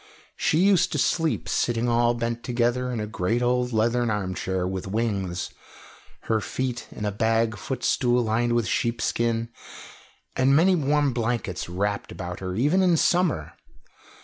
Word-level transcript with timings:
She 0.35 0.57
used 0.57 0.91
to 0.93 0.97
sleep 0.97 1.47
sitting 1.47 1.87
all 1.87 2.15
bent 2.15 2.43
together 2.43 2.91
in 2.91 2.99
a 2.99 3.05
great 3.05 3.43
old 3.43 3.71
leathern 3.71 4.09
arm 4.09 4.33
chair 4.33 4.67
with 4.67 4.87
wings, 4.87 5.51
her 6.21 6.41
feet 6.41 6.87
in 6.91 7.05
a 7.05 7.11
bag 7.11 7.55
footstool 7.55 8.23
lined 8.23 8.53
with 8.53 8.65
sheepskin, 8.65 9.49
and 10.35 10.55
many 10.55 10.75
warm 10.75 11.13
blankets 11.13 11.69
wrapped 11.69 12.11
about 12.11 12.39
her, 12.39 12.55
even 12.55 12.81
in 12.81 12.97
summer. 12.97 13.53